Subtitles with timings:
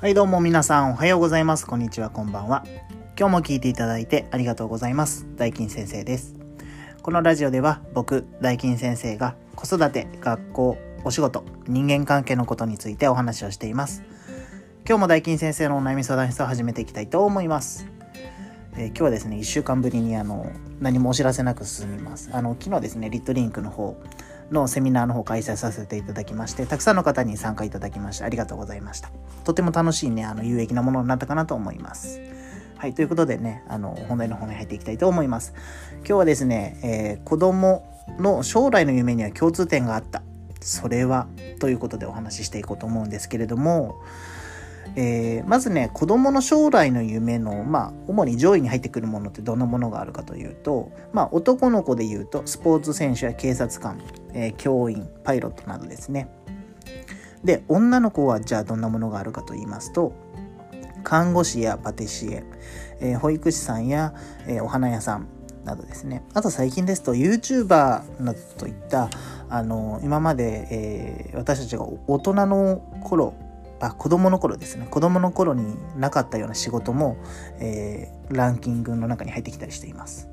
[0.00, 1.66] はいどうも皆さんおはようございます。
[1.66, 2.64] こんにちはこんばんは。
[3.18, 5.26] 今日も聞いていただいてありがとうございます。
[5.36, 6.36] 大金先生です。
[7.02, 14.02] このラジオでは僕大金先生が子育て学校お仕事人間関係のことについてお話をしています。
[14.88, 17.86] 今日も大金先生のお悩み相談室を始めていきたいと思います。
[18.78, 22.30] えー、今日はですね1週間ぶりにあの何もお知らせなく進みます。
[22.32, 24.02] あの昨日ですねリットリンクの方
[24.50, 29.10] のセミナーの方開催させていただきまして、たくさんの方に参加いただきましてありがとうございました。
[29.44, 32.20] とても楽しいね、あの、有益なものになったかなと思います。
[32.76, 35.52] はい、ということでね、あの、本題の方に入っていきたいと思います。
[35.98, 37.84] 今日はですね、えー、子供
[38.18, 40.22] の将来の夢には共通点があった。
[40.60, 41.26] それは、
[41.58, 43.96] ということでお話ししていこうと思うんですけれども、
[44.96, 54.00] えー、まずね子供の将来の夢のまあ主に上位に入ってくるものってどんなものがあるかというとまあ男の子で言うとスポーツ選手や警察官、
[54.34, 56.28] えー、教員パイロットなどですね。
[57.44, 60.12] で女の子はじゃあどんなものがあるかと言いますと
[61.04, 62.44] 看護師やパティシエ
[63.00, 64.14] えー、保育士さんや、
[64.46, 65.26] えお花屋さん
[65.64, 66.22] などですね。
[66.34, 69.10] あと最近ですと YouTuber などといった
[69.48, 73.34] あの今まで、え私たちが大人の頃
[73.80, 74.86] あ子供の頃ですね。
[74.90, 77.16] 子供の頃になかったような仕事も、
[77.58, 80.28] えー、ランキングの中に入ってきたりしています。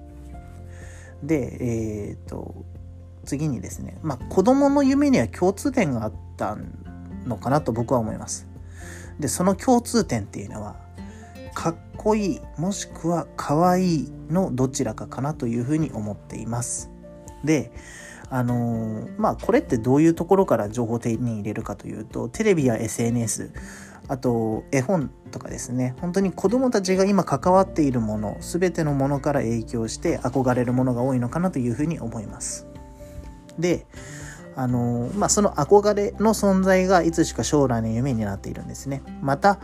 [1.23, 2.65] でえっ、と
[3.25, 6.57] 次にですねまあ子供の夢には共通点があった
[7.25, 8.47] のかなと僕は思います。
[9.19, 10.75] でその共通点っていうのは
[11.55, 16.91] かっこいいもしくはかわいいのどちらかかなというふうに思っています。
[17.43, 17.71] で
[18.29, 23.51] あのまあこれってどういうところから情報を手に入れるかというとテレビや SNS
[24.09, 25.95] あと絵本とかですね。
[25.99, 32.67] 本当に子どもたちが今関わっているもの全てのものから影響して憧れるものが多いのかなというふうに思います。
[33.59, 33.85] で
[34.55, 39.03] あのまあその憧れの存在がいつしか将来の夢になっているんですね。
[39.21, 39.59] また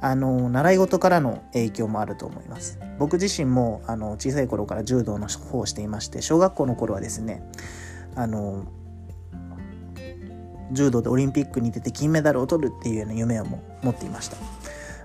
[0.00, 2.78] あの習い事からの影響もあると思います。
[2.98, 7.42] 僕自身もあの小さい頃から柔道の方をしていまして小学校の頃はですね
[8.16, 8.64] あの
[10.72, 14.36] 柔道でオリンピックに出て金メダルを取るっていうような夢をも持っていました、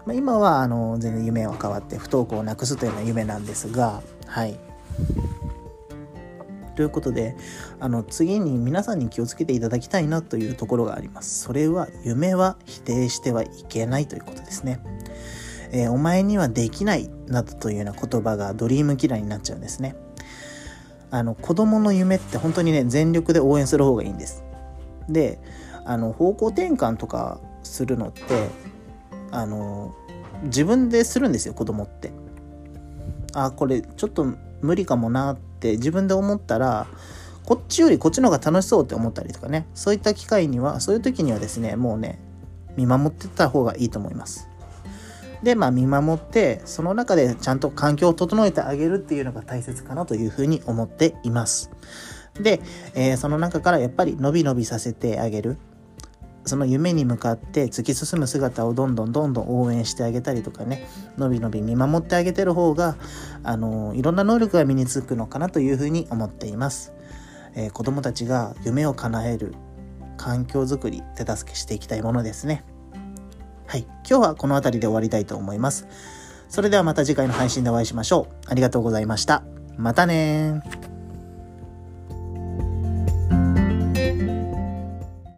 [0.05, 4.57] まあ、今はあの全然夢は変わって不登校をなくすというような夢なんですがはい。
[6.75, 7.35] ということで
[7.79, 11.41] あの次に皆さんに気をつけていただきたいなというところがあります。
[11.41, 14.79] それは夢は否定してはいけないということですね。
[15.73, 19.95] えー、お前にはできないなどというような言葉がドリームキラーになっちゃうんですね。
[21.11, 24.43] あの子供の夢って本当にね全力で応援する方がいいんです。
[25.09, 25.39] で
[25.85, 28.21] あの方向転換とかするのって
[29.29, 29.93] あの
[30.43, 32.11] 自分でするんですよ子供って。
[33.33, 34.25] あこれちょっと
[34.61, 36.87] 無理かもなって自分で思ったら
[37.45, 39.67] こっちよりこっちの方が楽しそうって思ったりとかね。
[39.73, 42.19] そういった機会にはそういう時にはですねもうね
[42.77, 44.50] 見守ってた方がいいと思います。
[45.43, 51.71] で、まあ、見守って、その中でちゃんと環境を整えてあげるっていうのが大切かなというふうに思っています。
[52.39, 52.61] で、
[52.93, 55.57] えー、その中からやっぱり伸び伸びさせてあげる。
[56.43, 60.87] その夢に向かって突き進む姿をどんどんどんどん応援してあげたりとかね、
[61.17, 62.97] 伸び伸び見守ってあげてる方が、
[63.43, 66.93] あの、いろんな能力が身につくのかなというふうに思っています。
[67.53, 69.53] えー、子供たちが夢を叶える
[70.17, 72.63] 環境づくり、手助けしていきたいものですね。
[73.71, 73.85] はい。
[74.05, 75.87] 今日はこの辺りで終わりたいと思います。
[76.49, 78.51] それではまた次回の配信でお会いしましょう。
[78.51, 79.43] ありがとうございました。
[79.77, 80.61] またね